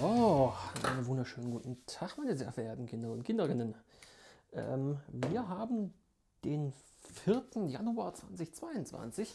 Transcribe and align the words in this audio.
So, 0.00 0.52
einen 0.82 1.06
wunderschönen 1.06 1.50
guten 1.50 1.84
Tag, 1.86 2.16
meine 2.18 2.36
sehr 2.36 2.52
verehrten 2.52 2.86
Kinder 2.86 3.12
und 3.12 3.22
Kinderinnen. 3.22 3.74
Ähm, 4.52 4.98
wir 5.08 5.48
haben 5.48 5.94
den 6.44 6.72
4. 7.24 7.44
Januar 7.66 8.14
2022. 8.14 9.32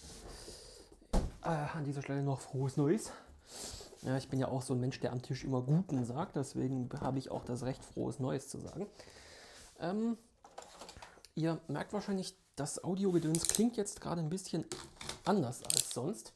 Äh, 1.43 1.47
an 1.47 1.83
dieser 1.85 2.01
Stelle 2.01 2.23
noch 2.23 2.41
frohes 2.41 2.77
Neues. 2.77 3.11
Ja, 4.01 4.17
ich 4.17 4.29
bin 4.29 4.39
ja 4.39 4.47
auch 4.47 4.61
so 4.61 4.73
ein 4.73 4.79
Mensch, 4.79 4.99
der 4.99 5.11
am 5.11 5.21
Tisch 5.21 5.43
immer 5.43 5.61
Guten 5.61 6.03
sagt, 6.03 6.35
deswegen 6.35 6.89
habe 6.99 7.19
ich 7.19 7.31
auch 7.31 7.45
das 7.45 7.63
Recht, 7.63 7.83
frohes 7.83 8.19
Neues 8.19 8.49
zu 8.49 8.59
sagen. 8.59 8.87
Ähm, 9.79 10.17
ihr 11.35 11.59
merkt 11.67 11.93
wahrscheinlich, 11.93 12.35
das 12.55 12.83
Audiogedöns 12.83 13.47
klingt 13.47 13.77
jetzt 13.77 14.01
gerade 14.01 14.21
ein 14.21 14.29
bisschen 14.29 14.65
anders 15.25 15.63
als 15.63 15.91
sonst. 15.91 16.33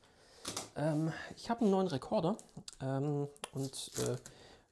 Ähm, 0.76 1.12
ich 1.36 1.50
habe 1.50 1.62
einen 1.62 1.72
neuen 1.72 1.88
Rekorder 1.88 2.38
ähm, 2.82 3.28
und 3.54 3.92
äh, 4.00 4.16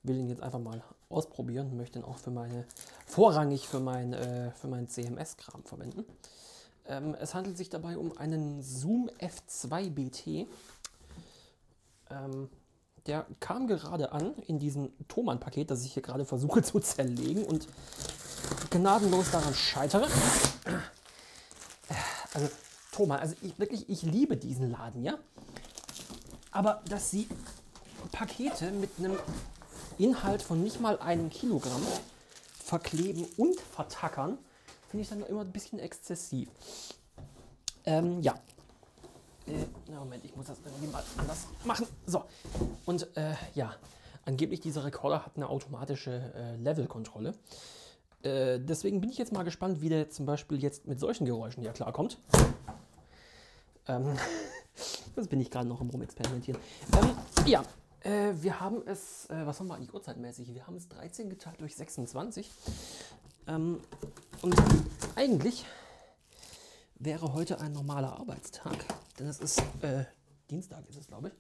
will 0.04 0.18
ihn 0.18 0.30
jetzt 0.30 0.42
einfach 0.42 0.60
mal 0.60 0.84
ausprobieren. 1.10 1.78
Möchte 1.78 2.00
ihn 2.00 2.06
auch 2.06 2.18
für 2.18 2.32
meine, 2.32 2.66
vorrangig 3.06 3.68
für 3.68 3.80
mein, 3.80 4.14
äh, 4.14 4.52
meinen 4.64 4.88
CMS-Kram 4.88 5.64
verwenden. 5.64 6.06
Ähm, 6.88 7.16
es 7.20 7.34
handelt 7.36 7.58
sich 7.58 7.70
dabei 7.70 7.98
um 7.98 8.18
einen 8.18 8.62
Zoom 8.64 9.10
F2 9.20 9.90
BT. 9.92 10.48
Ähm, 12.10 12.50
der 13.08 13.26
kam 13.40 13.68
gerade 13.68 14.12
an 14.12 14.34
in 14.48 14.60
diesem 14.60 14.92
Thomann-Paket, 15.08 15.72
das 15.72 15.84
ich 15.86 15.94
hier 15.94 16.04
gerade 16.04 16.26
versuche 16.26 16.62
zu 16.64 16.80
zerlegen 16.80 17.44
und 17.44 17.68
gnadenlos 18.70 19.32
daran 19.32 19.54
scheitere. 19.54 20.08
Also 22.34 22.50
Thomann, 22.92 23.20
also 23.20 23.36
ich, 23.42 23.58
wirklich, 23.58 23.90
ich 23.90 24.04
liebe 24.04 24.38
diesen 24.38 24.72
Laden, 24.72 25.04
ja. 25.04 25.18
Aber 26.52 26.82
dass 26.90 27.10
sie 27.10 27.28
Pakete 28.12 28.72
mit 28.72 28.92
einem 29.00 29.18
Inhalt 29.98 30.42
von 30.42 30.62
nicht 30.62 30.80
mal 30.80 31.00
einem 31.00 31.30
Kilogramm 31.30 31.82
verkleben 32.64 33.26
und 33.38 33.60
vertackern, 33.60 34.38
finde 34.90 35.04
ich 35.04 35.10
dann 35.10 35.24
immer 35.24 35.42
ein 35.42 35.52
bisschen 35.52 35.80
exzessiv. 35.80 36.50
Ähm, 37.86 38.22
ja. 38.22 38.36
Äh, 39.48 39.94
Moment, 39.94 40.24
ich 40.24 40.36
muss 40.36 40.48
das 40.48 40.58
irgendwie 40.66 40.88
mal 40.88 41.04
anders 41.18 41.48
machen. 41.66 41.88
So. 42.06 42.24
Und 42.86 43.16
äh, 43.18 43.34
ja, 43.56 43.76
angeblich 44.26 44.60
dieser 44.60 44.84
Rekorder 44.86 45.26
hat 45.26 45.34
eine 45.36 45.50
automatische 45.50 46.34
äh, 46.36 46.56
Levelkontrolle. 46.58 47.34
Äh, 48.24 48.60
deswegen 48.60 49.02
bin 49.02 49.10
ich 49.10 49.18
jetzt 49.18 49.34
mal 49.34 49.44
gespannt, 49.44 49.82
wie 49.82 49.90
der 49.90 50.10
zum 50.10 50.26
Beispiel 50.26 50.62
jetzt 50.62 50.86
mit 50.86 51.00
solchen 51.00 51.26
Geräuschen 51.26 51.64
hier 51.64 51.72
klarkommt. 51.72 52.20
Ähm, 53.88 54.16
das 55.16 55.28
bin 55.28 55.40
ich 55.40 55.52
gerade 55.52 55.68
noch 55.68 55.82
im 55.82 55.90
Rumexperimentieren. 55.90 56.60
Ähm, 57.00 57.48
ja, 57.48 57.64
äh, 58.04 58.34
wir 58.42 58.60
haben 58.60 58.82
es, 58.86 59.30
äh, 59.30 59.46
was 59.46 59.60
haben 59.60 59.68
wir 59.68 59.76
eigentlich 59.76 59.94
uhrzeitmäßig? 59.94 60.54
Wir 60.54 60.66
haben 60.68 60.76
es 60.76 60.88
13 60.90 61.30
geteilt 61.30 61.60
durch 61.62 61.76
26. 61.76 62.50
Ähm, 63.48 63.80
und 64.42 64.56
eigentlich 65.16 65.66
wäre 66.96 67.34
heute 67.34 67.60
ein 67.60 67.74
normaler 67.74 68.20
Arbeitstag, 68.20 68.76
denn 69.20 69.28
es 69.28 69.40
ist 69.40 69.60
äh, 69.82 70.06
Dienstag, 70.50 70.88
ist 70.90 70.98
es 70.98 71.08
glaube 71.08 71.30
ich. 71.30 71.34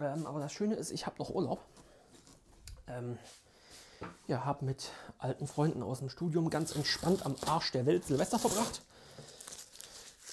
Ähm, 0.00 0.26
aber 0.26 0.40
das 0.40 0.52
Schöne 0.52 0.74
ist, 0.74 0.90
ich 0.90 1.06
habe 1.06 1.16
noch 1.18 1.30
Urlaub. 1.30 1.60
Ähm, 2.86 3.18
ja, 4.26 4.44
habe 4.44 4.64
mit 4.64 4.90
alten 5.18 5.46
Freunden 5.46 5.82
aus 5.82 5.98
dem 5.98 6.08
Studium 6.08 6.50
ganz 6.50 6.74
entspannt 6.74 7.26
am 7.26 7.36
Arsch 7.46 7.72
der 7.72 7.86
Welt 7.86 8.04
Silvester 8.04 8.38
verbracht. 8.38 8.82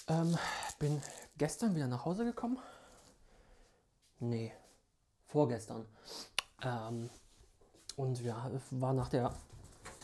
Ähm, 0.07 0.37
bin 0.79 1.01
gestern 1.37 1.75
wieder 1.75 1.87
nach 1.87 2.05
Hause 2.05 2.25
gekommen. 2.25 2.57
Nee, 4.19 4.53
vorgestern. 5.25 5.85
Ähm, 6.63 7.09
und 7.95 8.21
ja, 8.21 8.49
war 8.71 8.93
nach 8.93 9.09
der 9.09 9.33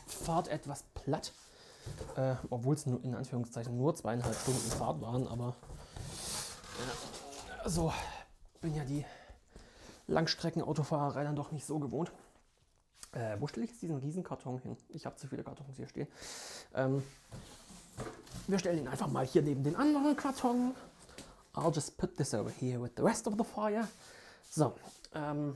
Fahrt 0.08 0.48
etwas 0.48 0.84
platt. 0.94 1.34
Äh, 2.16 2.36
Obwohl 2.50 2.76
es 2.76 2.86
in 2.86 3.16
Anführungszeichen 3.16 3.76
nur 3.76 3.96
zweieinhalb 3.96 4.36
Stunden 4.36 4.72
Fahrt 4.72 5.02
waren, 5.02 5.28
aber 5.28 5.56
ja, 6.80 7.70
so 7.70 7.92
bin 8.62 8.74
ja 8.76 8.86
die 8.86 9.06
Langstreckenautofahrerei 10.08 11.24
dann 11.24 11.36
doch 11.36 11.52
nicht 11.52 11.66
so 11.66 11.80
gewohnt. 11.80 12.12
Äh, 13.12 13.38
wo 13.40 13.48
stelle 13.48 13.66
ich 13.66 13.72
jetzt 13.72 13.82
diesen 13.82 13.98
Riesenkarton 13.98 14.60
hin? 14.60 14.78
Ich 14.90 15.06
habe 15.06 15.16
zu 15.18 15.28
viele 15.28 15.44
Kartons 15.44 15.76
hier 15.76 15.88
stehen. 15.88 16.08
Ähm, 16.74 17.04
wir 18.48 18.60
stellen 18.60 18.80
ihn 18.80 18.88
einfach 18.88 19.08
mal 19.08 19.26
hier 19.26 19.42
neben 19.42 19.64
den 19.64 19.76
anderen 19.76 20.16
Karton. 20.16 20.74
I'll 21.56 21.74
just 21.74 21.98
put 21.98 22.18
this 22.18 22.34
over 22.34 22.50
here 22.50 22.82
with 22.82 22.92
the 22.96 23.04
rest 23.04 23.28
of 23.28 23.36
the 23.38 23.44
fire. 23.44 23.88
So, 24.50 24.74
ähm, 25.14 25.56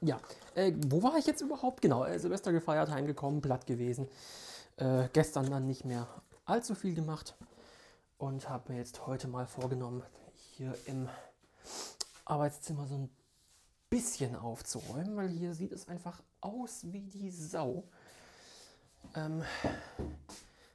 ja, 0.00 0.20
äh, 0.54 0.72
wo 0.88 1.02
war 1.02 1.16
ich 1.16 1.26
jetzt 1.26 1.40
überhaupt? 1.40 1.80
Genau, 1.80 2.04
äh, 2.04 2.18
Silvester 2.18 2.52
gefeiert, 2.52 2.90
heimgekommen, 2.90 3.40
platt 3.40 3.66
gewesen. 3.66 4.08
Äh, 4.76 5.08
gestern 5.12 5.50
dann 5.50 5.66
nicht 5.66 5.84
mehr 5.84 6.06
allzu 6.44 6.74
viel 6.74 6.94
gemacht 6.94 7.34
und 8.16 8.48
habe 8.48 8.72
mir 8.72 8.78
jetzt 8.78 9.06
heute 9.06 9.28
mal 9.28 9.46
vorgenommen, 9.46 10.02
hier 10.56 10.74
im 10.86 11.08
Arbeitszimmer 12.24 12.86
so 12.86 12.96
ein 12.96 13.10
bisschen 13.90 14.36
aufzuräumen, 14.36 15.16
weil 15.16 15.28
hier 15.28 15.54
sieht 15.54 15.72
es 15.72 15.88
einfach 15.88 16.22
aus 16.40 16.80
wie 16.92 17.02
die 17.02 17.30
Sau. 17.30 17.84
Ähm, 19.14 19.42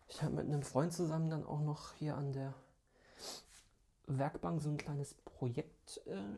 ich 0.08 0.22
habe 0.22 0.36
mit 0.36 0.46
einem 0.46 0.64
Freund 0.64 0.94
zusammen 0.94 1.30
dann 1.30 1.46
auch 1.46 1.62
noch 1.62 1.94
hier 1.96 2.16
an 2.16 2.34
der 2.34 2.54
Werkbank 4.08 4.62
so 4.62 4.70
ein 4.70 4.78
kleines 4.78 5.14
Projekt 5.14 6.02
äh, 6.06 6.38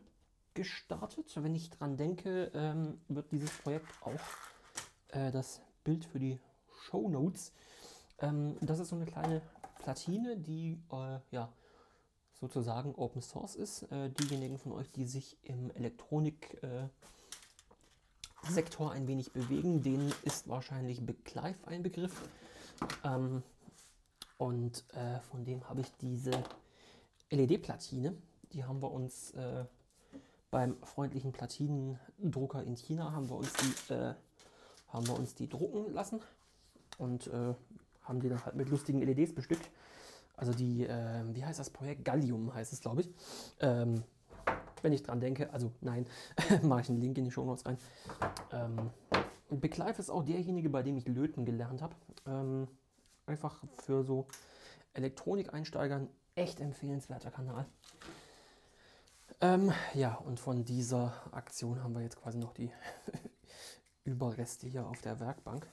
gestartet. 0.54 1.32
Wenn 1.36 1.54
ich 1.54 1.70
dran 1.70 1.96
denke, 1.96 2.50
ähm, 2.54 3.00
wird 3.08 3.30
dieses 3.32 3.50
Projekt 3.58 3.86
auch 4.02 4.20
äh, 5.08 5.30
das 5.30 5.60
Bild 5.84 6.04
für 6.04 6.18
die 6.18 6.38
Show 6.84 7.08
Notes. 7.08 7.52
Ähm, 8.18 8.56
das 8.60 8.78
ist 8.78 8.88
so 8.88 8.96
eine 8.96 9.06
kleine 9.06 9.42
Platine, 9.78 10.36
die 10.36 10.80
äh, 10.92 11.18
ja 11.30 11.52
sozusagen 12.40 12.94
Open 12.94 13.22
Source 13.22 13.56
ist. 13.56 13.82
Äh, 13.90 14.10
diejenigen 14.10 14.58
von 14.58 14.72
euch, 14.72 14.90
die 14.90 15.06
sich 15.06 15.36
im 15.42 15.70
Elektronik 15.70 16.58
Sektor 18.48 18.92
ein 18.92 19.06
wenig 19.06 19.32
bewegen, 19.32 19.82
denen 19.82 20.12
ist 20.22 20.48
wahrscheinlich 20.48 21.02
Clive 21.24 21.66
ein 21.66 21.82
Begriff. 21.82 22.28
Ähm, 23.04 23.42
und 24.38 24.84
äh, 24.94 25.20
von 25.20 25.44
dem 25.44 25.68
habe 25.68 25.80
ich 25.80 25.92
diese 26.00 26.30
LED-Platine. 27.30 28.14
Die 28.52 28.64
haben 28.64 28.80
wir 28.80 28.90
uns 28.90 29.32
äh, 29.32 29.64
beim 30.50 30.76
freundlichen 30.82 31.32
Platinendrucker 31.32 32.62
in 32.62 32.76
China 32.76 33.12
haben 33.12 33.28
wir 33.28 33.36
uns 33.36 33.52
die, 33.52 33.92
äh, 33.92 34.14
haben 34.88 35.06
wir 35.06 35.18
uns 35.18 35.34
die 35.34 35.48
drucken 35.48 35.92
lassen 35.92 36.20
und 36.98 37.26
äh, 37.26 37.54
haben 38.02 38.20
die 38.20 38.28
dann 38.28 38.44
halt 38.44 38.54
mit 38.54 38.68
lustigen 38.68 39.00
LEDs 39.00 39.34
bestückt. 39.34 39.70
Also 40.36 40.52
die, 40.52 40.86
äh, 40.86 41.24
wie 41.32 41.44
heißt 41.44 41.58
das 41.58 41.70
Projekt? 41.70 42.04
Gallium 42.04 42.54
heißt 42.54 42.72
es, 42.72 42.80
glaube 42.80 43.02
ich. 43.02 43.10
Ähm, 43.60 44.02
wenn 44.82 44.92
ich 44.92 45.02
dran 45.02 45.20
denke, 45.20 45.52
also 45.52 45.72
nein, 45.80 46.06
mache 46.62 46.82
ich 46.82 46.88
einen 46.90 47.00
Link 47.00 47.18
in 47.18 47.24
die 47.24 47.30
Show 47.30 47.44
Notes 47.44 47.66
rein. 47.66 47.78
Ähm, 48.52 48.90
Beclive 49.50 49.98
ist 49.98 50.10
auch 50.10 50.24
derjenige, 50.24 50.70
bei 50.70 50.82
dem 50.82 50.96
ich 50.96 51.06
Löten 51.08 51.44
gelernt 51.44 51.82
habe. 51.82 51.94
Ähm, 52.26 52.68
einfach 53.26 53.62
für 53.78 54.04
so 54.04 54.26
Elektronikeinsteigern 54.94 56.08
echt 56.36 56.60
empfehlenswerter 56.60 57.30
Kanal. 57.30 57.66
Ähm, 59.40 59.72
ja, 59.94 60.14
und 60.14 60.38
von 60.38 60.64
dieser 60.64 61.12
Aktion 61.32 61.82
haben 61.82 61.94
wir 61.94 62.02
jetzt 62.02 62.20
quasi 62.20 62.38
noch 62.38 62.52
die 62.52 62.70
Überreste 64.04 64.66
hier 64.66 64.86
auf 64.86 65.00
der 65.00 65.18
Werkbank. 65.18 65.66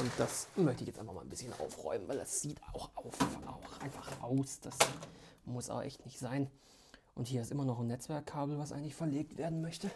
Und 0.00 0.10
das 0.18 0.48
möchte 0.56 0.82
ich 0.82 0.88
jetzt 0.88 0.98
einfach 0.98 1.14
mal 1.14 1.20
ein 1.20 1.28
bisschen 1.28 1.52
aufräumen, 1.54 2.08
weil 2.08 2.18
das 2.18 2.40
sieht 2.40 2.60
auch, 2.72 2.90
auf, 2.96 3.16
auch 3.46 3.80
einfach 3.80 4.22
aus. 4.22 4.60
Das 4.60 4.76
muss 5.44 5.70
aber 5.70 5.84
echt 5.84 6.04
nicht 6.04 6.18
sein. 6.18 6.50
Und 7.14 7.28
hier 7.28 7.42
ist 7.42 7.50
immer 7.50 7.64
noch 7.64 7.78
ein 7.80 7.86
Netzwerkkabel, 7.86 8.58
was 8.58 8.72
eigentlich 8.72 8.94
verlegt 8.94 9.36
werden 9.38 9.60
möchte. 9.60 9.90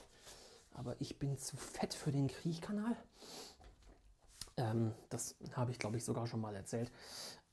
Aber 0.74 0.96
ich 1.00 1.18
bin 1.18 1.36
zu 1.36 1.56
fett 1.56 1.92
für 1.92 2.12
den 2.12 2.28
Kriechkanal. 2.28 2.96
Ähm, 4.56 4.94
das 5.08 5.36
habe 5.52 5.70
ich, 5.70 5.78
glaube 5.78 5.96
ich, 5.96 6.04
sogar 6.04 6.26
schon 6.26 6.40
mal 6.40 6.54
erzählt. 6.54 6.90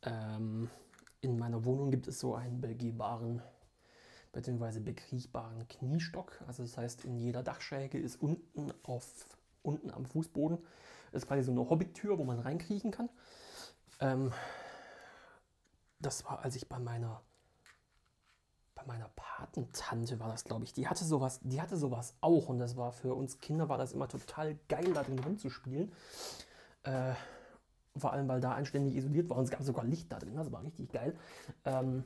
Ähm, 0.03 0.69
in 1.21 1.37
meiner 1.37 1.65
Wohnung 1.65 1.91
gibt 1.91 2.07
es 2.07 2.19
so 2.19 2.35
einen 2.35 2.61
begehbaren 2.61 3.41
bzw. 4.33 4.79
bekriechbaren 4.79 5.67
Kniestock. 5.67 6.41
Also 6.47 6.63
das 6.63 6.77
heißt, 6.77 7.05
in 7.05 7.17
jeder 7.17 7.43
Dachschräge 7.43 7.97
ist 7.97 8.21
unten 8.21 8.71
auf 8.83 9.05
unten 9.63 9.91
am 9.91 10.05
Fußboden 10.05 10.59
ist 11.11 11.27
quasi 11.27 11.43
so 11.43 11.51
eine 11.51 11.69
Hobbytür, 11.69 12.17
wo 12.17 12.23
man 12.23 12.39
reinkriechen 12.39 12.91
kann. 12.91 13.09
Ähm, 13.99 14.31
das 15.99 16.25
war, 16.25 16.43
als 16.43 16.55
ich 16.55 16.67
bei 16.67 16.79
meiner 16.79 17.21
bei 18.75 18.85
meiner 18.85 19.09
Patentante 19.15 20.19
war 20.19 20.29
das, 20.29 20.43
glaube 20.43 20.63
ich. 20.63 20.73
Die 20.73 20.87
hatte 20.87 21.03
sowas, 21.03 21.39
die 21.41 21.59
hatte 21.59 21.77
sowas 21.77 22.13
auch 22.21 22.47
und 22.47 22.59
das 22.59 22.77
war 22.77 22.91
für 22.91 23.15
uns 23.15 23.39
Kinder 23.39 23.69
war 23.69 23.79
das 23.79 23.93
immer 23.93 24.07
total 24.07 24.55
geil, 24.69 24.93
da 24.93 25.03
drin 25.03 25.19
rumzuspielen. 25.19 25.91
Äh, 26.83 27.13
vor 27.99 28.13
allem, 28.13 28.27
weil 28.27 28.41
da 28.41 28.53
anständig 28.53 28.95
isoliert 28.95 29.29
war 29.29 29.37
und 29.37 29.43
es 29.45 29.51
gab 29.51 29.63
sogar 29.63 29.85
Licht 29.85 30.11
da 30.11 30.19
drin. 30.19 30.35
Das 30.35 30.51
war 30.51 30.63
richtig 30.63 30.91
geil. 30.91 31.15
Ähm, 31.65 32.03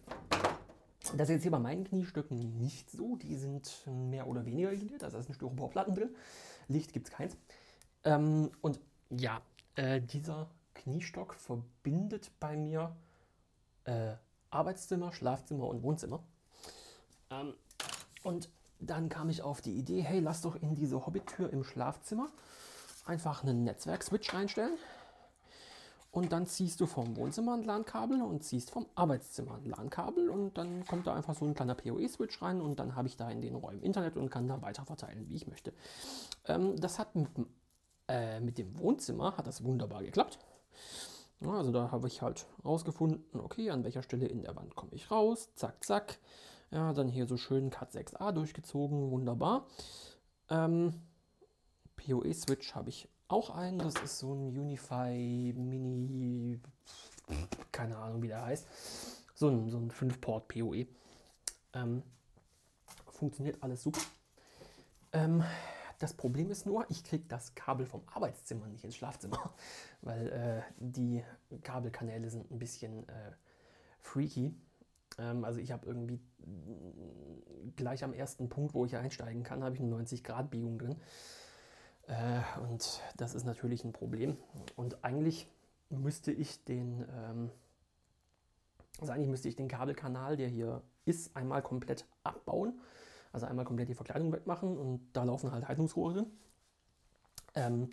Das 1.18 1.30
ist 1.30 1.30
jetzt 1.30 1.42
hier 1.42 1.52
bei 1.52 1.60
meinen 1.60 1.84
Kniestücken 1.84 2.58
nicht 2.60 2.92
so. 2.92 3.16
Die 3.16 3.36
sind 3.36 3.88
mehr 3.88 4.28
oder 4.28 4.46
weniger 4.46 4.72
isoliert. 4.72 5.04
Also 5.04 5.18
da 5.18 5.24
sind 5.24 5.34
Styroporplatten 5.34 5.96
drin. 5.96 6.10
Licht 6.68 6.94
gibt 6.94 7.08
es 7.08 7.14
keins. 7.14 7.36
Ähm, 8.04 8.52
und 8.62 8.80
ja, 9.10 9.42
äh, 9.76 10.00
dieser 10.00 10.48
Kniestock 10.76 11.34
verbindet 11.34 12.32
bei 12.40 12.56
mir 12.56 12.96
äh, 13.86 14.14
Arbeitszimmer, 14.52 15.12
Schlafzimmer 15.12 15.68
und 15.68 15.82
Wohnzimmer. 15.82 16.24
Ähm, 17.32 17.56
und 18.24 18.50
dann 18.80 19.10
kam 19.10 19.30
ich 19.30 19.42
auf 19.42 19.62
die 19.62 19.74
Idee, 19.74 20.02
hey, 20.02 20.20
lass 20.20 20.42
doch 20.42 20.56
in 20.56 20.76
diese 20.76 21.06
Hobbytür 21.06 21.52
im 21.52 21.64
Schlafzimmer 21.64 22.30
einfach 23.06 23.44
einen 23.44 23.64
Netzwerk-Switch 23.64 24.34
reinstellen. 24.34 24.78
Und 26.12 26.34
dann 26.34 26.46
ziehst 26.46 26.82
du 26.82 26.86
vom 26.88 27.16
Wohnzimmer 27.16 27.54
ein 27.54 27.64
LAN-Kabel 27.64 28.22
und 28.22 28.44
ziehst 28.44 28.70
vom 28.70 28.86
Arbeitszimmer 28.96 29.56
ein 29.56 29.66
LAN-Kabel 29.66 30.30
und 30.30 30.58
dann 30.58 30.86
kommt 30.86 31.08
da 31.08 31.16
einfach 31.16 31.36
so 31.36 31.46
ein 31.46 31.54
kleiner 31.54 31.74
PoE-Switch 31.74 32.42
rein 32.42 32.60
und 32.60 32.80
dann 32.80 32.96
habe 32.96 33.08
ich 33.08 33.16
da 33.16 33.30
in 33.32 33.42
den 33.42 33.56
Räumen 33.56 33.82
Internet 33.82 34.18
und 34.18 34.30
kann 34.30 34.48
da 34.48 34.62
weiter 34.62 34.84
verteilen, 34.84 35.30
wie 35.30 35.36
ich 35.36 35.48
möchte. 35.48 35.74
Ähm, 36.46 36.76
das 36.76 37.00
hat 37.00 37.16
mit, 37.16 37.30
äh, 38.10 38.42
mit 38.42 38.58
dem 38.58 38.78
Wohnzimmer 38.78 39.38
hat 39.38 39.48
das 39.48 39.64
wunderbar 39.64 40.04
geklappt. 40.04 40.38
Also 41.40 41.72
da 41.72 41.92
habe 41.92 42.08
ich 42.08 42.22
halt 42.22 42.46
rausgefunden, 42.64 43.40
okay, 43.40 43.72
an 43.72 43.84
welcher 43.84 44.04
Stelle 44.04 44.28
in 44.28 44.44
der 44.44 44.56
Wand 44.56 44.76
komme 44.76 44.92
ich 44.94 45.10
raus, 45.10 45.50
zack, 45.56 45.84
zack. 45.84 46.20
Ja, 46.72 46.94
dann 46.94 47.08
hier 47.08 47.26
so 47.26 47.38
schön 47.38 47.70
Cat 47.70 47.92
6a 47.92 48.32
durchgezogen, 48.32 49.12
wunderbar. 49.12 49.66
Ähm, 50.50 50.94
PoE-Switch 51.96 52.76
habe 52.76 52.90
ich 52.90 53.10
auch 53.32 53.50
einen. 53.50 53.80
Das 53.80 53.96
ist 53.96 54.20
so 54.20 54.34
ein 54.34 54.58
Unify 54.58 55.54
Mini, 55.56 56.60
keine 57.72 57.98
Ahnung, 57.98 58.22
wie 58.22 58.28
der 58.28 58.46
heißt. 58.46 58.68
So 59.34 59.50
ein, 59.50 59.70
so 59.70 59.78
ein 59.78 59.92
5-Port 59.92 60.48
PoE. 60.48 60.88
Ähm, 61.74 62.04
funktioniert 63.08 63.62
alles 63.62 63.84
super. 63.84 64.02
Ähm, 65.14 65.44
das 66.00 66.14
Problem 66.14 66.50
ist 66.50 66.66
nur, 66.66 66.86
ich 66.90 67.04
kriege 67.04 67.26
das 67.28 67.54
Kabel 67.54 67.86
vom 67.86 68.02
Arbeitszimmer 68.08 68.68
nicht 68.68 68.84
ins 68.84 68.96
Schlafzimmer, 68.96 69.54
weil 70.02 70.28
äh, 70.30 70.62
die 70.78 71.24
Kabelkanäle 71.64 72.30
sind 72.30 72.50
ein 72.52 72.60
bisschen 72.60 73.08
äh, 73.08 73.32
freaky. 74.02 74.54
Ähm, 75.18 75.46
also 75.46 75.60
ich 75.60 75.72
habe 75.72 75.86
irgendwie 75.86 76.20
gleich 77.76 78.04
am 78.04 78.14
ersten 78.14 78.50
Punkt, 78.50 78.74
wo 78.74 78.86
ich 78.86 78.98
einsteigen 78.98 79.44
kann, 79.44 79.64
habe 79.64 79.76
ich 79.76 79.82
eine 79.82 79.96
90-Grad-Biegung 79.96 80.80
drin. 80.80 80.96
Äh, 82.08 82.42
und 82.62 83.02
das 83.18 83.36
ist 83.36 83.46
natürlich 83.46 83.84
ein 83.84 83.94
Problem. 83.94 84.38
Und 84.76 85.04
eigentlich 85.04 85.48
müsste 85.90 86.32
ich 86.32 86.64
den, 86.64 87.06
ähm, 87.14 87.52
also 89.00 89.14
eigentlich 89.14 89.30
müsste 89.30 89.50
ich 89.50 89.56
den 89.56 89.68
Kabelkanal, 89.68 90.38
der 90.38 90.48
hier 90.48 90.82
ist, 91.06 91.36
einmal 91.36 91.62
komplett 91.62 92.06
abbauen. 92.24 92.80
Also 93.32 93.46
einmal 93.46 93.66
komplett 93.66 93.90
die 93.90 93.96
Verkleidung 93.96 94.32
wegmachen 94.34 94.78
und 94.78 95.10
da 95.14 95.24
laufen 95.24 95.52
halt 95.52 95.68
Heizungsrohre 95.68 96.14
drin. 96.14 96.32
Ähm, 97.56 97.90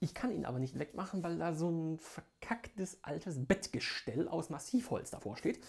ich 0.00 0.14
kann 0.14 0.30
ihn 0.30 0.44
aber 0.44 0.58
nicht 0.58 0.78
wegmachen, 0.78 1.22
weil 1.22 1.38
da 1.38 1.54
so 1.54 1.70
ein 1.70 1.98
verkacktes 1.98 2.98
altes 3.02 3.46
Bettgestell 3.46 4.28
aus 4.28 4.50
Massivholz 4.50 5.10
davor 5.10 5.36
steht, 5.36 5.62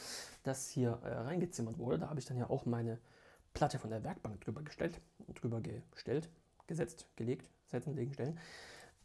das 0.43 0.69
hier 0.69 0.99
äh, 1.03 1.13
reingezimmert 1.13 1.77
wurde. 1.77 1.99
Da 1.99 2.09
habe 2.09 2.19
ich 2.19 2.25
dann 2.25 2.37
ja 2.37 2.49
auch 2.49 2.65
meine 2.65 2.99
Platte 3.53 3.79
von 3.79 3.89
der 3.89 4.03
Werkbank 4.03 4.41
drüber 4.41 4.61
gestellt, 4.61 4.99
drüber 5.35 5.61
gestellt, 5.61 6.29
gesetzt, 6.67 7.07
gelegt, 7.15 7.49
setzen, 7.67 7.95
legen, 7.95 8.13
stellen. 8.13 8.39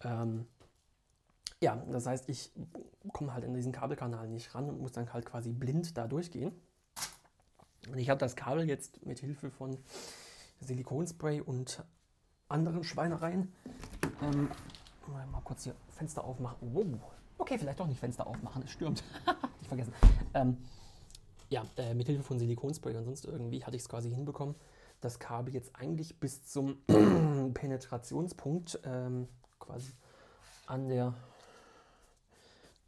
Ähm, 0.03 0.47
ja, 1.61 1.77
das 1.77 2.07
heißt, 2.07 2.29
ich 2.29 2.53
komme 3.12 3.35
halt 3.35 3.45
in 3.45 3.55
diesen 3.55 3.73
Kabelkanal 3.73 4.29
nicht 4.29 4.55
ran 4.55 4.69
und 4.69 4.81
muss 4.81 4.93
dann 4.93 5.12
halt 5.12 5.27
quasi 5.27 5.53
blind 5.53 5.97
da 5.97 6.07
durchgehen. 6.07 6.53
Und 7.91 7.99
ich 7.99 8.09
habe 8.09 8.19
das 8.19 8.37
Kabel 8.37 8.69
jetzt 8.69 9.05
mit 9.05 9.21
Hilfe 9.21 9.51
von 9.51 9.79
Silikonspray 10.61 11.41
und 11.41 11.83
anderen 12.49 12.85
Schweinereien. 12.85 13.53
Ähm, 14.23 14.49
mal 15.07 15.41
kurz 15.45 15.65
hier 15.65 15.75
Fenster 15.89 16.25
aufmachen. 16.25 16.57
Wow. 16.73 16.87
Okay, 17.39 17.59
vielleicht 17.59 17.81
doch 17.81 17.87
nicht 17.87 18.01
Fenster 18.01 18.27
aufmachen, 18.27 18.62
es 18.62 18.71
stürmt. 18.71 19.03
ich 19.61 19.69
vergessen. 19.69 19.93
Ähm, 20.35 20.59
ja, 21.49 21.65
äh, 21.77 21.95
mit 21.95 22.07
Hilfe 22.07 22.23
von 22.23 22.39
Silikonspray 22.39 22.97
und 22.97 23.05
sonst 23.05 23.25
irgendwie 23.25 23.65
hatte 23.65 23.77
ich 23.77 23.83
es 23.83 23.89
quasi 23.89 24.11
hinbekommen, 24.11 24.55
das 25.00 25.19
Kabel 25.19 25.55
jetzt 25.55 25.75
eigentlich 25.76 26.19
bis 26.19 26.44
zum 26.44 26.82
Penetrationspunkt 27.55 28.81
ähm, 28.85 29.29
quasi 29.58 29.93
an 30.67 30.88
der 30.88 31.14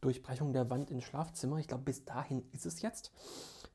Durchbrechung 0.01 0.53
der 0.53 0.69
Wand 0.69 0.91
ins 0.91 1.05
Schlafzimmer. 1.05 1.59
Ich 1.59 1.69
glaube, 1.69 1.85
bis 1.85 2.05
dahin 2.05 2.45
ist 2.53 2.67
es 2.67 2.83
jetzt. 2.83 3.13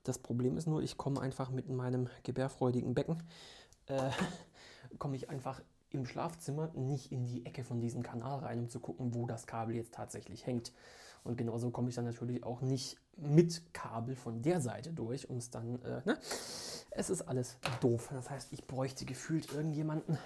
Das 0.04 0.19
Problem 0.19 0.57
ist 0.57 0.68
nur, 0.68 0.81
ich 0.81 0.98
komme 0.98 1.19
einfach 1.19 1.50
mit 1.50 1.69
meinem 1.69 2.10
gebärfreudigen 2.24 2.94
Becken, 2.94 3.24
äh, 3.88 4.12
komme 5.00 5.16
ich 5.16 5.30
einfach 5.30 5.62
im 5.89 6.06
Schlafzimmer 6.06 6.72
nicht 6.75 7.12
in 7.12 7.25
die 7.25 7.45
Ecke 7.45 7.63
von 7.63 7.80
diesem 7.80 8.04
Kanal 8.04 8.39
rein, 8.39 8.60
um 8.60 8.69
zu 8.69 8.80
gucken, 8.80 9.13
wo 9.13 9.25
das 9.25 9.48
Kabel 9.48 9.75
jetzt 9.75 9.94
tatsächlich 9.94 10.45
hängt. 10.45 10.74
Und 11.24 11.38
genauso 11.38 11.72
komme 11.72 11.89
ich 11.89 11.95
dann 11.95 12.06
natürlich 12.06 12.44
auch 12.44 12.62
nicht 12.62 12.98
mit 13.18 13.74
Kabel 13.74 14.16
von 14.16 14.42
der 14.42 14.62
Seite 14.62 14.94
durch, 14.94 15.30
um 15.30 15.38
es 15.38 15.50
dann, 15.50 15.81
äh, 15.84 16.01
ne? 16.06 16.18
Es 16.92 17.10
ist 17.10 17.24
alles 17.24 17.57
doof. 17.81 18.10
Das 18.12 18.30
heißt, 18.30 18.54
ich 18.54 18.66
bräuchte 18.66 19.06
gefühlt 19.06 19.51
irgendjemanden, 19.51 20.18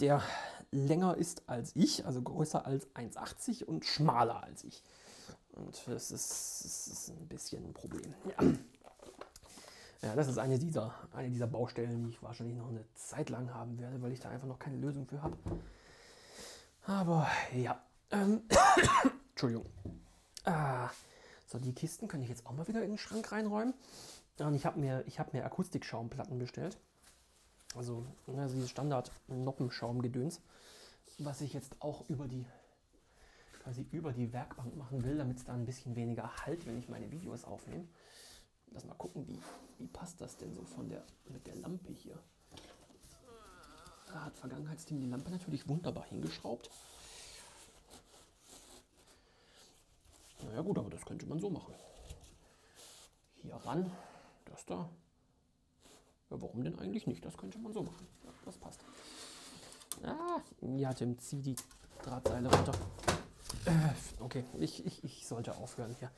der 0.00 0.22
länger 0.70 1.16
ist 1.16 1.48
als 1.48 1.74
ich, 1.74 2.04
also 2.06 2.20
größer 2.22 2.66
als 2.66 2.86
1,80 2.94 3.64
und 3.64 3.84
schmaler 3.84 4.42
als 4.42 4.64
ich. 4.64 4.82
Und 5.52 5.82
das 5.86 6.10
ist, 6.10 6.64
das 6.64 6.86
ist 6.86 7.08
ein 7.10 7.28
bisschen 7.28 7.64
ein 7.64 7.72
Problem. 7.72 8.14
Ja. 8.26 8.52
Ja. 10.02 10.14
das 10.14 10.28
ist 10.28 10.38
eine 10.38 10.58
dieser, 10.58 10.94
eine 11.12 11.30
dieser 11.30 11.46
Baustellen, 11.46 12.04
die 12.04 12.10
ich 12.10 12.22
wahrscheinlich 12.22 12.56
noch 12.56 12.68
eine 12.68 12.84
Zeit 12.94 13.30
lang 13.30 13.52
haben 13.52 13.78
werde, 13.78 14.00
weil 14.02 14.12
ich 14.12 14.20
da 14.20 14.30
einfach 14.30 14.46
noch 14.46 14.58
keine 14.58 14.76
Lösung 14.76 15.06
für 15.06 15.22
habe. 15.22 15.36
Aber 16.86 17.26
ja. 17.54 17.82
Ähm, 18.10 18.42
Entschuldigung. 19.30 19.66
Ah, 20.44 20.90
so, 21.46 21.58
die 21.58 21.74
Kisten 21.74 22.08
kann 22.08 22.22
ich 22.22 22.28
jetzt 22.28 22.46
auch 22.46 22.52
mal 22.52 22.68
wieder 22.68 22.82
in 22.82 22.90
den 22.90 22.98
Schrank 22.98 23.32
reinräumen. 23.32 23.74
Und 24.38 24.54
ich 24.54 24.66
habe 24.66 24.78
mir, 24.78 25.04
hab 25.18 25.32
mir 25.32 25.44
Akustikschaumplatten 25.44 26.38
bestellt. 26.38 26.78
Also 27.74 28.06
ne, 28.26 28.48
dieses 28.48 28.70
Standard-Noppenschaumgedöns, 28.70 30.40
was 31.18 31.40
ich 31.40 31.52
jetzt 31.52 31.74
auch 31.80 32.08
über 32.08 32.28
die, 32.28 32.46
quasi 33.62 33.86
über 33.90 34.12
die 34.12 34.32
Werkbank 34.32 34.76
machen 34.76 35.04
will, 35.04 35.18
damit 35.18 35.38
es 35.38 35.44
da 35.44 35.54
ein 35.54 35.66
bisschen 35.66 35.96
weniger 35.96 36.30
halt, 36.44 36.66
wenn 36.66 36.78
ich 36.78 36.88
meine 36.88 37.10
Videos 37.10 37.44
aufnehme. 37.44 37.86
Lass 38.76 38.84
mal 38.84 38.94
gucken, 38.96 39.26
wie, 39.26 39.40
wie 39.78 39.86
passt 39.86 40.20
das 40.20 40.36
denn 40.36 40.52
so 40.52 40.62
von 40.62 40.90
der, 40.90 41.02
mit 41.30 41.46
der 41.46 41.56
Lampe 41.56 41.94
hier. 41.94 42.18
Da 44.08 44.26
hat 44.26 44.36
Vergangenheitsteam 44.36 45.00
die 45.00 45.06
Lampe 45.06 45.30
natürlich 45.30 45.66
wunderbar 45.66 46.04
hingeschraubt. 46.04 46.68
Naja 50.42 50.60
gut, 50.60 50.76
aber 50.76 50.90
das 50.90 51.06
könnte 51.06 51.24
man 51.24 51.40
so 51.40 51.48
machen. 51.48 51.72
Hier 53.36 53.54
ran, 53.54 53.90
das 54.44 54.66
da. 54.66 54.90
Ja, 56.28 56.42
warum 56.42 56.62
denn 56.62 56.78
eigentlich 56.78 57.06
nicht? 57.06 57.24
Das 57.24 57.38
könnte 57.38 57.58
man 57.58 57.72
so 57.72 57.82
machen. 57.82 58.06
Ja, 58.24 58.30
das 58.44 58.58
passt. 58.58 58.80
Ah, 60.02 60.42
ja, 60.60 60.92
Tim, 60.92 61.18
zieh 61.18 61.40
die 61.40 61.56
Drahtseile 62.02 62.54
runter. 62.54 62.74
Äh, 63.64 64.22
okay, 64.22 64.44
ich, 64.58 64.84
ich, 64.84 65.02
ich 65.02 65.26
sollte 65.26 65.56
aufhören, 65.56 65.96
hier 65.98 66.10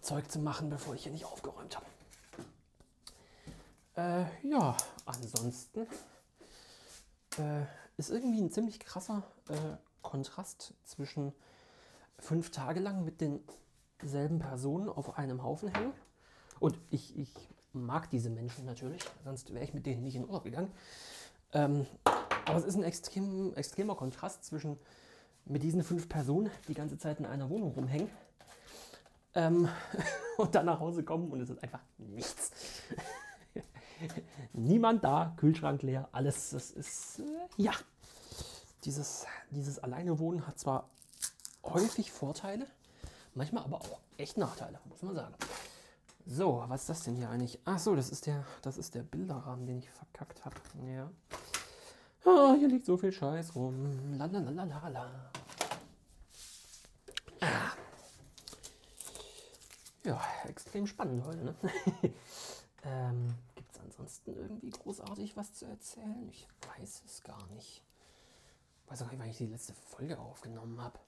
Zeug 0.00 0.30
zu 0.30 0.38
machen, 0.38 0.70
bevor 0.70 0.94
ich 0.94 1.02
hier 1.02 1.12
nicht 1.12 1.24
aufgeräumt 1.24 1.76
habe. 1.76 1.86
Äh, 3.96 4.48
ja, 4.48 4.76
ansonsten 5.06 5.86
äh, 7.38 7.64
ist 7.96 8.10
irgendwie 8.10 8.40
ein 8.40 8.50
ziemlich 8.50 8.78
krasser 8.78 9.24
äh, 9.48 9.76
Kontrast 10.02 10.74
zwischen 10.84 11.32
fünf 12.18 12.50
Tage 12.50 12.80
lang 12.80 13.04
mit 13.04 13.20
denselben 13.20 14.38
Personen 14.38 14.88
auf 14.88 15.18
einem 15.18 15.42
Haufen 15.42 15.74
hängen. 15.74 15.92
Und 16.60 16.78
ich, 16.90 17.16
ich 17.18 17.32
mag 17.72 18.08
diese 18.10 18.30
Menschen 18.30 18.64
natürlich, 18.64 19.02
sonst 19.24 19.52
wäre 19.52 19.64
ich 19.64 19.74
mit 19.74 19.86
denen 19.86 20.02
nicht 20.02 20.16
in 20.16 20.26
Urlaub 20.26 20.44
gegangen. 20.44 20.72
Ähm, 21.52 21.86
aber 22.04 22.58
es 22.58 22.64
ist 22.64 22.76
ein 22.76 22.84
extrem, 22.84 23.54
extremer 23.54 23.94
Kontrast 23.94 24.44
zwischen 24.44 24.78
mit 25.44 25.62
diesen 25.62 25.82
fünf 25.82 26.08
Personen 26.08 26.50
die 26.68 26.74
ganze 26.74 26.98
Zeit 26.98 27.18
in 27.18 27.26
einer 27.26 27.50
Wohnung 27.50 27.72
rumhängen 27.72 28.10
ähm, 29.38 29.68
und 30.36 30.54
dann 30.54 30.66
nach 30.66 30.80
Hause 30.80 31.04
kommen 31.04 31.30
und 31.30 31.40
es 31.40 31.50
ist 31.50 31.62
einfach 31.62 31.80
nichts. 31.96 32.50
Niemand 34.52 35.04
da, 35.04 35.34
Kühlschrank 35.36 35.82
leer, 35.82 36.08
alles. 36.12 36.50
Das 36.50 36.70
ist, 36.72 37.20
äh, 37.20 37.22
ja. 37.56 37.72
Dieses, 38.84 39.26
dieses 39.50 39.78
Alleine 39.80 40.16
hat 40.46 40.58
zwar 40.58 40.88
häufig 41.64 42.12
Vorteile, 42.12 42.66
manchmal 43.34 43.64
aber 43.64 43.80
auch 43.80 43.98
echt 44.16 44.38
Nachteile, 44.38 44.78
muss 44.84 45.02
man 45.02 45.16
sagen. 45.16 45.34
So, 46.26 46.64
was 46.68 46.82
ist 46.82 46.88
das 46.88 47.02
denn 47.02 47.16
hier 47.16 47.28
eigentlich? 47.28 47.58
Ach 47.64 47.78
so, 47.78 47.96
das 47.96 48.10
ist 48.10 48.26
der, 48.26 48.44
das 48.62 48.78
ist 48.78 48.94
der 48.94 49.02
Bilderrahmen, 49.02 49.66
den 49.66 49.78
ich 49.78 49.90
verkackt 49.90 50.44
habe. 50.44 50.56
Ja. 50.94 51.10
Oh, 52.24 52.54
hier 52.54 52.68
liegt 52.68 52.86
so 52.86 52.96
viel 52.96 53.12
Scheiß 53.12 53.54
rum. 53.54 54.16
Lalalala. 54.16 55.30
Ah. 57.40 57.87
Ja, 60.04 60.22
extrem 60.46 60.86
spannend 60.86 61.24
heute. 61.24 61.44
Ne? 61.44 61.54
ähm, 62.84 63.34
Gibt 63.54 63.72
es 63.72 63.80
ansonsten 63.80 64.34
irgendwie 64.34 64.70
großartig 64.70 65.36
was 65.36 65.54
zu 65.54 65.66
erzählen? 65.66 66.28
Ich 66.30 66.46
weiß 66.78 67.02
es 67.06 67.22
gar 67.22 67.46
nicht. 67.48 67.82
Ich 68.84 68.90
weiß 68.90 69.02
auch 69.02 69.10
nicht, 69.10 69.20
wann 69.20 69.28
ich 69.28 69.36
die 69.36 69.46
letzte 69.46 69.74
Folge 69.74 70.18
aufgenommen 70.18 70.80
habe. 70.80 70.98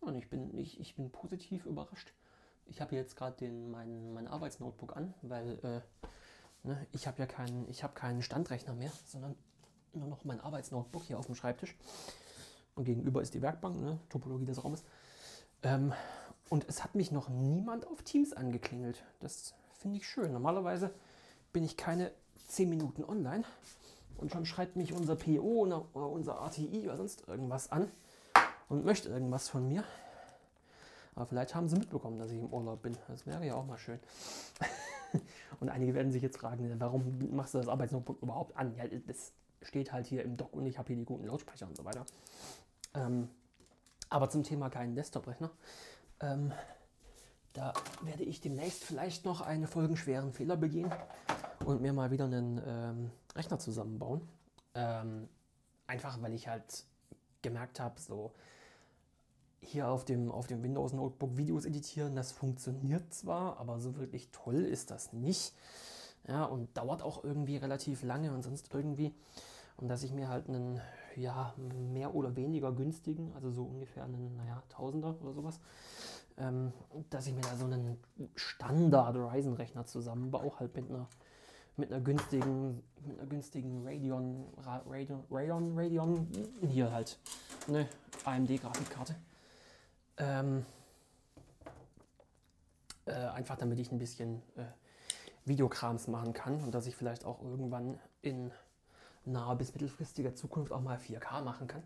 Und 0.00 0.14
ich 0.14 0.28
bin, 0.28 0.56
ich, 0.58 0.80
ich 0.80 0.96
bin 0.96 1.10
positiv 1.10 1.66
überrascht. 1.66 2.12
Ich 2.66 2.80
habe 2.80 2.96
jetzt 2.96 3.16
gerade 3.16 3.50
mein, 3.50 4.12
mein 4.12 4.28
Arbeitsnotebook 4.28 4.96
an, 4.96 5.14
weil 5.22 5.58
äh, 5.62 6.68
ne, 6.68 6.86
ich 6.92 7.06
habe 7.06 7.18
ja 7.18 7.26
keinen, 7.26 7.68
ich 7.68 7.82
hab 7.82 7.94
keinen 7.94 8.22
Standrechner 8.22 8.74
mehr, 8.74 8.92
sondern 9.06 9.34
nur 9.92 10.08
noch 10.08 10.24
mein 10.24 10.40
Arbeitsnotebook 10.40 11.04
hier 11.04 11.18
auf 11.18 11.26
dem 11.26 11.34
Schreibtisch. 11.34 11.76
Und 12.76 12.84
gegenüber 12.84 13.20
ist 13.20 13.34
die 13.34 13.42
Werkbank, 13.42 13.80
ne, 13.80 13.98
Topologie 14.08 14.46
des 14.46 14.62
Raumes. 14.62 14.84
Ähm, 15.62 15.92
und 16.50 16.68
es 16.68 16.84
hat 16.84 16.94
mich 16.94 17.12
noch 17.12 17.30
niemand 17.30 17.86
auf 17.86 18.02
Teams 18.02 18.34
angeklingelt. 18.34 19.02
Das 19.20 19.54
finde 19.78 19.98
ich 19.98 20.06
schön. 20.06 20.32
Normalerweise 20.32 20.92
bin 21.52 21.64
ich 21.64 21.78
keine 21.78 22.10
10 22.48 22.68
Minuten 22.68 23.04
online 23.04 23.44
und 24.18 24.32
schon 24.32 24.44
schreibt 24.44 24.76
mich 24.76 24.92
unser 24.92 25.16
PO 25.16 25.62
oder 25.62 25.86
unser 25.94 26.42
ATI 26.42 26.84
oder 26.84 26.96
sonst 26.96 27.26
irgendwas 27.28 27.70
an 27.70 27.88
und 28.68 28.84
möchte 28.84 29.08
irgendwas 29.08 29.48
von 29.48 29.66
mir. 29.66 29.84
Aber 31.14 31.26
vielleicht 31.26 31.54
haben 31.54 31.68
sie 31.68 31.76
mitbekommen, 31.76 32.18
dass 32.18 32.30
ich 32.30 32.38
im 32.38 32.52
Urlaub 32.52 32.82
bin. 32.82 32.96
Das 33.08 33.26
wäre 33.26 33.46
ja 33.46 33.54
auch 33.54 33.66
mal 33.66 33.78
schön. 33.78 34.00
und 35.60 35.68
einige 35.68 35.94
werden 35.94 36.10
sich 36.10 36.22
jetzt 36.22 36.38
fragen, 36.38 36.74
warum 36.78 37.18
machst 37.30 37.54
du 37.54 37.58
das 37.58 37.68
Arbeitsnotebook 37.68 38.22
überhaupt 38.22 38.56
an? 38.56 38.74
Ja, 38.76 38.84
das 39.06 39.32
steht 39.62 39.92
halt 39.92 40.06
hier 40.06 40.24
im 40.24 40.36
Dock 40.36 40.52
und 40.52 40.66
ich 40.66 40.78
habe 40.78 40.88
hier 40.88 40.96
die 40.96 41.04
guten 41.04 41.26
Lautsprecher 41.26 41.66
und 41.66 41.76
so 41.76 41.84
weiter. 41.84 42.04
Ähm, 42.94 43.28
aber 44.08 44.28
zum 44.28 44.42
Thema 44.42 44.70
keinen 44.70 44.96
Desktop-Rechner. 44.96 45.50
Ähm, 46.20 46.52
da 47.52 47.72
werde 48.02 48.22
ich 48.22 48.40
demnächst 48.40 48.84
vielleicht 48.84 49.24
noch 49.24 49.40
einen 49.40 49.66
folgenschweren 49.66 50.32
Fehler 50.32 50.56
begehen 50.56 50.92
und 51.64 51.80
mir 51.80 51.92
mal 51.92 52.10
wieder 52.10 52.24
einen 52.24 52.60
ähm, 52.64 53.10
Rechner 53.34 53.58
zusammenbauen. 53.58 54.20
Ähm, 54.74 55.28
einfach 55.86 56.22
weil 56.22 56.34
ich 56.34 56.46
halt 56.46 56.84
gemerkt 57.42 57.80
habe, 57.80 58.00
so 58.00 58.32
hier 59.60 59.88
auf 59.88 60.04
dem, 60.04 60.30
auf 60.30 60.46
dem 60.46 60.62
Windows 60.62 60.92
Notebook 60.92 61.36
Videos 61.36 61.64
editieren, 61.64 62.14
das 62.14 62.32
funktioniert 62.32 63.12
zwar, 63.12 63.58
aber 63.58 63.78
so 63.78 63.96
wirklich 63.96 64.30
toll 64.30 64.64
ist 64.64 64.90
das 64.90 65.12
nicht. 65.12 65.54
Ja, 66.28 66.44
und 66.44 66.76
dauert 66.76 67.02
auch 67.02 67.24
irgendwie 67.24 67.56
relativ 67.56 68.02
lange 68.02 68.32
und 68.32 68.42
sonst 68.42 68.72
irgendwie. 68.72 69.14
Und 69.76 69.88
dass 69.88 70.02
ich 70.02 70.12
mir 70.12 70.28
halt 70.28 70.48
einen 70.48 70.80
ja, 71.16 71.54
mehr 71.92 72.14
oder 72.14 72.36
weniger 72.36 72.72
günstigen, 72.72 73.32
also 73.34 73.50
so 73.50 73.64
ungefähr 73.64 74.04
einen, 74.04 74.36
naja, 74.36 74.62
Tausender 74.68 75.16
oder 75.20 75.32
sowas, 75.32 75.60
ähm, 76.38 76.72
dass 77.10 77.26
ich 77.26 77.34
mir 77.34 77.42
da 77.42 77.56
so 77.56 77.64
einen 77.64 77.98
Standard 78.34 79.16
Ryzen-Rechner 79.16 79.86
zusammenbaue, 79.86 80.58
halt 80.58 80.74
mit 80.74 80.90
einer, 80.90 81.06
mit 81.76 81.92
einer 81.92 82.00
günstigen, 82.00 82.82
mit 83.06 83.18
einer 83.18 83.28
günstigen 83.28 83.86
Radeon, 83.86 84.46
Radeon, 84.64 85.24
Radeon, 85.30 85.78
Radeon, 85.78 86.28
hier 86.68 86.92
halt, 86.92 87.18
eine 87.68 87.86
AMD-Grafikkarte. 88.24 89.14
Ähm, 90.18 90.64
äh, 93.06 93.12
einfach 93.12 93.56
damit 93.56 93.78
ich 93.78 93.90
ein 93.92 93.98
bisschen 93.98 94.42
äh, 94.56 94.64
Videokrams 95.44 96.08
machen 96.08 96.32
kann 96.32 96.60
und 96.60 96.74
dass 96.74 96.86
ich 96.86 96.94
vielleicht 96.94 97.24
auch 97.24 97.42
irgendwann 97.42 97.98
in 98.22 98.52
naher 99.24 99.56
bis 99.56 99.72
mittelfristiger 99.72 100.34
Zukunft 100.34 100.72
auch 100.72 100.80
mal 100.80 100.98
4K 100.98 101.42
machen 101.42 101.66
kann. 101.66 101.82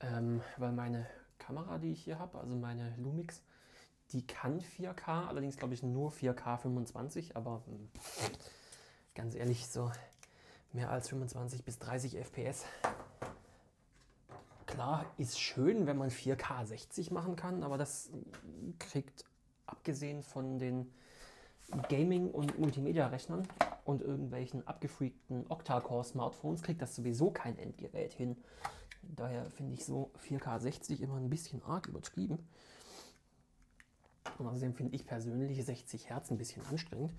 Ähm, 0.00 0.42
weil 0.56 0.72
meine 0.72 1.06
Kamera, 1.38 1.78
die 1.78 1.92
ich 1.92 2.02
hier 2.02 2.18
habe, 2.18 2.38
also 2.38 2.56
meine 2.56 2.94
Lumix, 2.96 3.42
die 4.12 4.26
kann 4.26 4.60
4K, 4.60 5.28
allerdings 5.28 5.56
glaube 5.56 5.74
ich 5.74 5.82
nur 5.82 6.10
4K 6.10 6.58
25, 6.58 7.36
aber 7.36 7.62
mh, 7.66 7.76
hm, 7.76 7.88
ganz 9.14 9.34
ehrlich, 9.34 9.66
so 9.68 9.90
mehr 10.72 10.90
als 10.90 11.08
25 11.08 11.64
bis 11.64 11.78
30 11.78 12.16
FPS. 12.18 12.64
Klar, 14.66 15.04
ist 15.18 15.38
schön, 15.38 15.86
wenn 15.86 15.98
man 15.98 16.10
4K 16.10 16.64
60 16.64 17.10
machen 17.10 17.36
kann, 17.36 17.62
aber 17.62 17.76
das 17.76 18.10
kriegt 18.78 19.24
abgesehen 19.66 20.22
von 20.22 20.58
den 20.58 20.92
Gaming- 21.88 22.30
und 22.30 22.58
Multimedia-Rechnern 22.58 23.46
und 23.84 24.02
irgendwelchen 24.02 24.66
abgefreakten 24.66 25.46
Octa-Core-Smartphones 25.48 26.62
kriegt 26.62 26.82
das 26.82 26.94
sowieso 26.94 27.30
kein 27.30 27.58
Endgerät 27.58 28.12
hin. 28.12 28.36
Daher 29.02 29.50
finde 29.50 29.74
ich 29.74 29.84
so 29.84 30.12
4K 30.28 30.60
60 30.60 31.00
immer 31.02 31.16
ein 31.16 31.30
bisschen 31.30 31.62
arg 31.64 31.88
übertrieben. 31.88 32.38
Und 34.38 34.46
außerdem 34.46 34.74
finde 34.74 34.94
ich 34.94 35.06
persönlich 35.06 35.64
60 35.64 36.08
Hertz 36.08 36.30
ein 36.30 36.38
bisschen 36.38 36.64
anstrengend. 36.66 37.12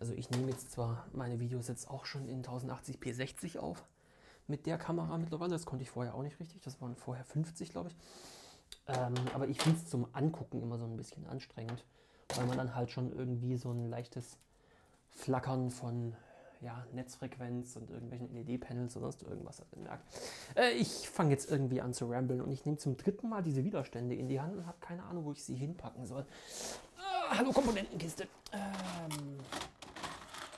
Also 0.00 0.14
ich 0.14 0.30
nehme 0.30 0.48
jetzt 0.48 0.70
zwar 0.70 1.06
meine 1.12 1.40
Videos 1.40 1.66
jetzt 1.68 1.90
auch 1.90 2.06
schon 2.06 2.28
in 2.28 2.44
1080p 2.44 3.12
60 3.12 3.58
auf 3.58 3.84
mit 4.46 4.66
der 4.66 4.78
Kamera 4.78 5.18
mittlerweile. 5.18 5.50
Das 5.50 5.66
konnte 5.66 5.82
ich 5.82 5.90
vorher 5.90 6.14
auch 6.14 6.22
nicht 6.22 6.38
richtig. 6.38 6.62
Das 6.62 6.80
waren 6.80 6.94
vorher 6.94 7.24
50, 7.24 7.70
glaube 7.70 7.90
ich. 7.90 7.96
Ähm, 8.86 9.14
aber 9.34 9.48
ich 9.48 9.60
finde 9.60 9.78
es 9.78 9.88
zum 9.88 10.06
Angucken 10.14 10.62
immer 10.62 10.78
so 10.78 10.84
ein 10.84 10.96
bisschen 10.96 11.26
anstrengend, 11.26 11.84
weil 12.36 12.46
man 12.46 12.56
dann 12.56 12.74
halt 12.74 12.90
schon 12.90 13.12
irgendwie 13.12 13.56
so 13.56 13.70
ein 13.70 13.88
leichtes 13.90 14.38
Flackern 15.18 15.70
von 15.70 16.14
ja, 16.60 16.86
Netzfrequenz 16.92 17.76
und 17.76 17.90
irgendwelchen 17.90 18.32
LED-Panels 18.32 18.96
oder 18.96 19.10
sonst 19.10 19.22
irgendwas 19.22 19.62
merkt. 19.76 20.04
Äh, 20.56 20.72
ich 20.72 21.08
fange 21.08 21.30
jetzt 21.30 21.50
irgendwie 21.50 21.80
an 21.80 21.92
zu 21.92 22.06
ramblen 22.06 22.40
und 22.40 22.50
ich 22.50 22.64
nehme 22.64 22.78
zum 22.78 22.96
dritten 22.96 23.28
Mal 23.28 23.42
diese 23.42 23.64
Widerstände 23.64 24.14
in 24.14 24.28
die 24.28 24.40
Hand 24.40 24.56
und 24.56 24.66
habe 24.66 24.78
keine 24.80 25.02
Ahnung, 25.04 25.24
wo 25.24 25.32
ich 25.32 25.42
sie 25.42 25.54
hinpacken 25.54 26.06
soll. 26.06 26.24
Ah, 26.96 27.36
hallo 27.36 27.52
Komponentenkiste. 27.52 28.28
Ähm, 28.52 29.38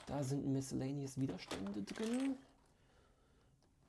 da 0.07 0.23
sind 0.23 0.45
Miscellaneous 0.47 1.19
Widerstände 1.19 1.83
drin. 1.83 2.35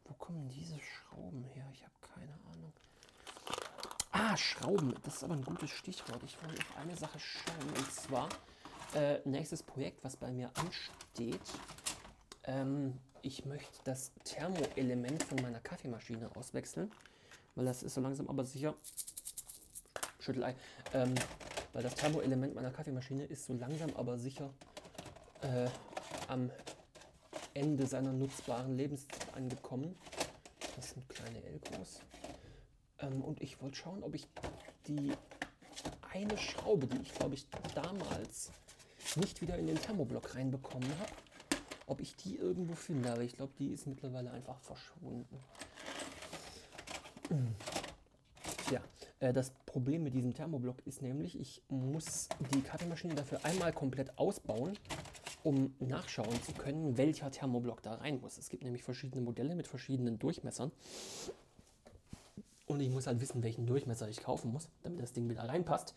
Wo 0.05 0.15
kommen 0.15 0.49
diese 0.49 0.79
Schrauben 0.81 1.45
her? 1.45 1.65
Ich 1.73 1.83
habe 1.83 1.95
keine 2.15 2.33
Ahnung. 2.53 2.73
Ah, 4.11 4.37
Schrauben. 4.37 4.95
Das 5.03 5.17
ist 5.17 5.25
aber 5.25 5.35
ein 5.35 5.45
gutes 5.45 5.71
Stichwort. 5.71 6.23
Ich 6.25 6.43
wollte 6.43 6.61
auf 6.61 6.77
eine 6.79 6.97
Sache 6.97 7.19
schauen. 7.19 7.69
Und 7.69 7.93
zwar 7.93 8.29
äh, 8.95 9.21
nächstes 9.25 9.63
Projekt, 9.63 10.05
was 10.05 10.17
bei 10.17 10.31
mir 10.31 10.51
ansteht. 10.55 11.41
Ähm, 12.45 12.99
ich 13.23 13.45
möchte 13.45 13.79
das 13.85 14.13
Thermoelement 14.25 15.23
von 15.23 15.41
meiner 15.43 15.61
Kaffeemaschine 15.61 16.31
auswechseln, 16.35 16.91
weil 17.55 17.65
das 17.65 17.83
ist 17.83 17.95
so 17.95 18.01
langsam 18.01 18.29
aber 18.29 18.45
sicher. 18.45 18.75
Schüttelei. 20.19 20.55
Ähm, 20.93 21.15
weil 21.73 21.83
das 21.83 21.95
Thermoelement 21.95 22.55
meiner 22.55 22.71
Kaffeemaschine 22.71 23.25
ist 23.25 23.47
so 23.47 23.55
langsam 23.55 23.95
aber 23.97 24.19
sicher 24.19 24.51
äh, 25.43 25.69
am 26.29 26.51
Ende 27.55 27.87
seiner 27.87 28.13
nutzbaren 28.13 28.77
Lebenszeit 28.77 29.35
angekommen. 29.35 29.97
Das 30.77 30.91
sind 30.91 31.09
kleine 31.09 31.43
Elkos. 31.45 32.01
Ähm, 32.99 33.23
und 33.23 33.41
ich 33.41 33.61
wollte 33.63 33.77
schauen, 33.77 34.03
ob 34.03 34.15
ich 34.15 34.27
die 34.87 35.13
eine 36.13 36.37
Schraube, 36.37 36.87
die 36.87 37.01
ich 37.03 37.15
glaube 37.15 37.35
ich 37.35 37.47
damals 37.75 38.51
nicht 39.17 39.41
wieder 39.41 39.57
in 39.57 39.67
den 39.67 39.77
Thermoblock 39.77 40.35
reinbekommen 40.35 40.89
habe, 40.99 41.13
ob 41.87 42.01
ich 42.01 42.17
die 42.17 42.37
irgendwo 42.37 42.75
finde. 42.75 43.13
Aber 43.13 43.23
ich 43.23 43.37
glaube, 43.37 43.53
die 43.59 43.69
ist 43.69 43.87
mittlerweile 43.87 44.31
einfach 44.31 44.59
verschwunden. 44.61 45.39
Ja, 48.71 48.81
äh, 49.21 49.33
das 49.33 49.51
Problem 49.67 50.03
mit 50.03 50.15
diesem 50.15 50.35
Thermoblock 50.35 50.87
ist 50.87 51.03
nämlich, 51.03 51.39
ich 51.39 51.63
muss 51.69 52.29
die 52.55 52.63
Kaffeemaschine 52.63 53.15
dafür 53.15 53.45
einmal 53.45 53.73
komplett 53.73 54.19
ausbauen, 54.19 54.79
um 55.43 55.75
nachschauen 55.81 56.43
zu 56.43 56.53
können, 56.53 56.97
welcher 56.97 57.31
Thermoblock 57.31 57.83
da 57.83 57.95
rein 57.95 58.21
muss. 58.21 58.39
Es 58.39 58.49
gibt 58.49 58.65
nämlich 58.65 58.83
verschiedene 58.83 59.23
Modelle 59.23 59.55
mit 59.55 59.67
verschiedenen 59.67 60.19
Durchmessern. 60.19 60.73
Und 62.67 62.81
ich 62.81 62.91
muss 62.91 63.07
halt 63.07 63.21
wissen, 63.21 63.43
welchen 63.43 63.67
Durchmesser 63.67 64.09
ich 64.09 64.23
kaufen 64.23 64.53
muss, 64.53 64.69
damit 64.83 65.03
das 65.03 65.13
Ding 65.13 65.29
wieder 65.29 65.43
reinpasst. 65.43 65.95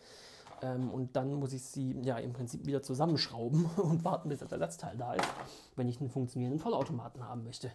Ähm, 0.61 0.89
und 0.91 1.15
dann 1.15 1.33
muss 1.33 1.53
ich 1.53 1.63
sie 1.63 1.91
ja 2.01 2.17
im 2.17 2.33
Prinzip 2.33 2.65
wieder 2.65 2.81
zusammenschrauben 2.81 3.65
und 3.77 4.03
warten, 4.03 4.29
bis 4.29 4.39
das 4.39 4.51
Ersatzteil 4.51 4.97
da 4.97 5.13
ist, 5.13 5.27
wenn 5.75 5.87
ich 5.87 5.99
einen 5.99 6.09
funktionierenden 6.09 6.59
Vollautomaten 6.59 7.27
haben 7.27 7.43
möchte. 7.43 7.71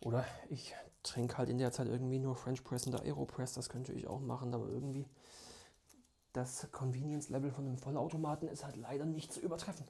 Oder 0.00 0.24
ich 0.48 0.74
trinke 1.02 1.38
halt 1.38 1.48
in 1.48 1.58
der 1.58 1.72
Zeit 1.72 1.88
irgendwie 1.88 2.18
nur 2.18 2.36
French 2.36 2.62
Press 2.64 2.86
und 2.86 3.00
Aeropress, 3.00 3.54
das 3.54 3.68
könnte 3.68 3.92
ich 3.92 4.06
auch 4.06 4.20
machen, 4.20 4.54
aber 4.54 4.68
irgendwie 4.68 5.06
das 6.32 6.70
Convenience-Level 6.70 7.50
von 7.50 7.66
einem 7.66 7.78
Vollautomaten 7.78 8.48
ist 8.48 8.64
halt 8.64 8.76
leider 8.76 9.04
nicht 9.04 9.32
zu 9.32 9.40
übertreffen. 9.40 9.86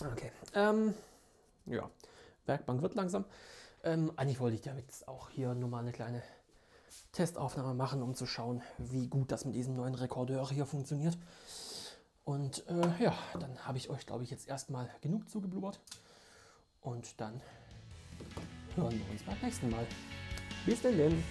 Okay, 0.00 0.30
ähm, 0.54 0.94
ja, 1.66 1.90
Werkbank 2.46 2.82
wird 2.82 2.94
langsam. 2.94 3.24
Ähm, 3.82 4.12
eigentlich 4.16 4.40
wollte 4.40 4.54
ich 4.54 4.62
damit 4.62 4.86
auch 5.06 5.28
hier 5.28 5.54
nur 5.54 5.68
mal 5.68 5.80
eine 5.80 5.92
kleine 5.92 6.22
Testaufnahme 7.12 7.74
machen, 7.74 8.02
um 8.02 8.14
zu 8.14 8.26
schauen, 8.26 8.62
wie 8.78 9.08
gut 9.08 9.32
das 9.32 9.44
mit 9.44 9.54
diesem 9.54 9.74
neuen 9.74 9.94
Rekordeur 9.94 10.48
hier 10.50 10.66
funktioniert. 10.66 11.18
Und 12.24 12.66
äh, 12.68 13.02
ja, 13.02 13.14
dann 13.38 13.58
habe 13.66 13.78
ich 13.78 13.88
euch, 13.88 14.04
glaube 14.04 14.24
ich, 14.24 14.30
jetzt 14.30 14.48
erstmal 14.48 14.90
genug 15.00 15.28
zugeblubbert. 15.30 15.80
Und 16.80 17.20
dann 17.20 17.40
hören 18.76 18.98
wir 18.98 19.10
uns 19.10 19.22
beim 19.22 19.38
nächsten 19.42 19.70
Mal. 19.70 19.86
Bis 20.66 20.82
denn. 20.82 21.24